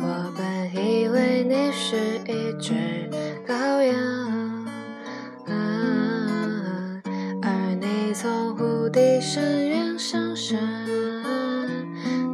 [0.00, 2.72] 我本以为你是一只
[3.46, 3.94] 羔羊，
[7.42, 10.58] 而你从湖底深渊上升，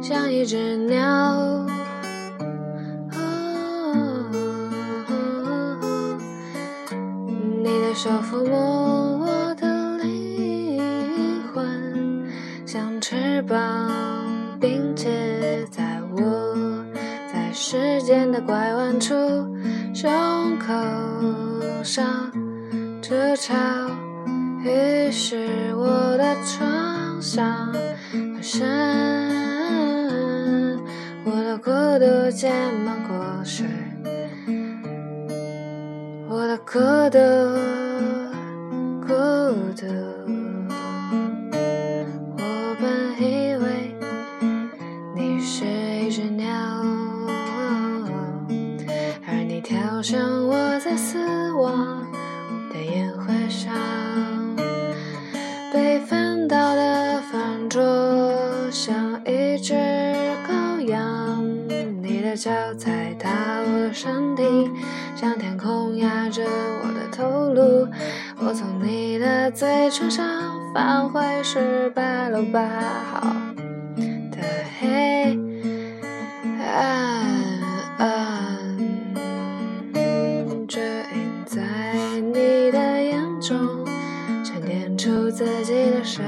[0.01, 1.65] 像一只鸟，
[8.03, 12.27] 手抚摸我的灵魂，
[12.65, 13.57] 像翅膀
[14.59, 16.83] 并且在我
[17.31, 19.15] 在时间的拐弯处，
[19.93, 20.73] 胸口
[21.81, 22.29] 上
[23.01, 23.55] 筑巢，
[24.65, 27.73] 于是我的创伤
[28.11, 28.67] 很深。
[31.63, 32.51] 孤独结
[32.83, 33.63] 满果实，
[36.27, 36.73] 我的孤
[37.09, 37.17] 独，
[50.03, 51.17] 像我在死
[51.53, 52.05] 亡
[52.73, 53.73] 的宴会上，
[55.71, 57.81] 被翻倒的饭桌
[58.69, 59.73] 像一只
[60.45, 61.41] 羔羊。
[62.01, 64.43] 你的脚踩踏我的身体，
[65.15, 66.43] 像天空压着
[66.83, 67.87] 我的头颅。
[68.39, 70.27] 我从你的嘴唇上
[70.73, 72.59] 反回十八楼八
[73.09, 73.25] 号
[86.13, 86.23] 水，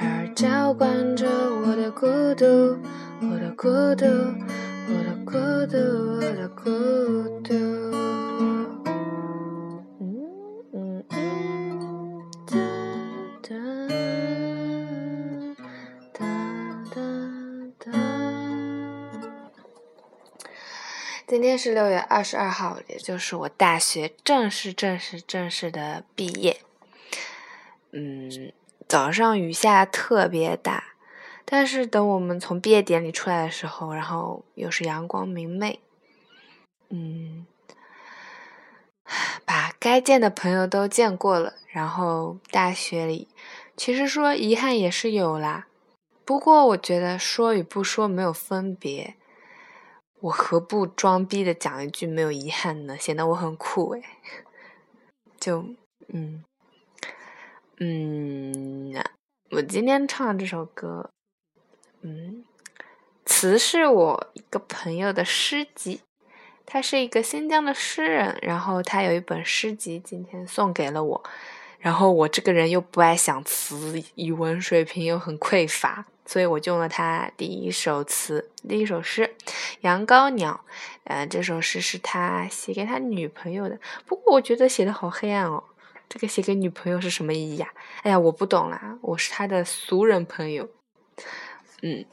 [0.00, 2.76] 而浇灌着我的孤独，
[3.20, 4.04] 我的孤独。
[4.86, 5.32] 我的孤
[5.70, 5.78] 独，
[6.16, 6.64] 我的孤
[7.44, 7.54] 独。
[8.40, 8.82] 嗯
[10.72, 11.14] 嗯嗯，
[12.48, 12.56] 哒
[13.42, 13.54] 哒
[16.12, 16.26] 哒
[16.90, 16.98] 哒
[17.78, 17.92] 哒。
[21.28, 26.56] 今天是六月二十二号，也就是我大学正式、正式、正式的毕业。
[27.96, 28.52] 嗯，
[28.94, 30.84] 早上雨下特别大。
[31.44, 35.80] 但是等我们从毕业典礼出来的时候，然后又是阳光明媚，
[36.90, 37.44] 嗯，
[39.44, 43.26] 把该见的朋友都见过了，然后大学里，
[43.76, 45.66] 其实说遗憾也是有啦，
[46.24, 49.16] 不过我觉得说与不说没有分别，
[50.20, 52.96] 我何不装逼的讲一句没有遗憾呢？
[52.96, 54.04] 显得我很酷诶。
[55.40, 55.66] 就
[56.08, 56.44] 嗯
[57.78, 58.94] 嗯，
[59.50, 61.10] 我今天唱这首歌。
[62.02, 62.44] 嗯，
[63.26, 66.00] 词是我一个朋友的诗集，
[66.64, 71.24] 他是一个新疆的诗人，然后他有一本诗集，今天送给了我。
[71.80, 79.34] 然后我这个人又不爱想词，语文水平又很匮乏，所以我用了他第一首词，第一首诗
[79.80, 80.60] 《羊羔鸟》。
[81.04, 85.64] 呃，这首诗是他写给他女朋友的，不过我觉得写的好黑暗哦。
[86.08, 87.72] 这个写给女朋友是什么意义呀？
[88.02, 90.68] 哎呀，我不懂啦，我是他的俗人朋友。
[91.82, 92.04] 嗯，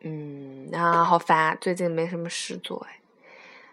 [0.00, 3.00] 嗯啊，好烦啊，最近没什么事做哎，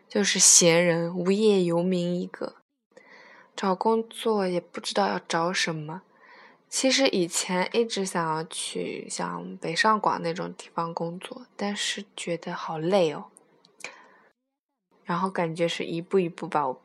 [0.08, 2.56] 就是闲人无业游民一个，
[3.56, 6.04] 找工作也不知道要找什么。
[6.68, 13.26] 其实以前一直想要去像北上广那种地方工作，但是觉得好累哦，
[15.04, 16.82] 然后感觉是一步一步把我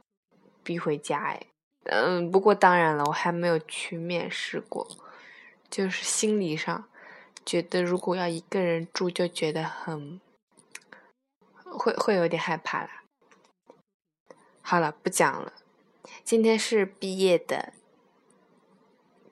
[0.62, 1.47] 逼回家哎。
[1.84, 4.87] 嗯，不过当然了，我还没有去面试过。
[5.71, 6.88] 就是心理上
[7.47, 10.20] 觉得，如果要一个人住，就觉得很
[11.65, 12.91] 会会有点害怕了。
[14.60, 15.53] 好了，不讲了。
[16.25, 17.72] 今天是毕业的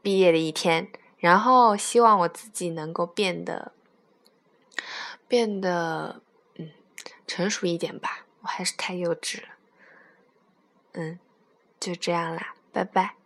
[0.00, 3.72] 毕业的一天，然后希望我自己能够变得
[5.27, 6.22] 变得
[6.55, 6.71] 嗯
[7.27, 8.27] 成熟一点吧。
[8.43, 9.49] 我还是太幼稚了。
[10.93, 11.19] 嗯，
[11.79, 13.18] 就这样啦，拜拜。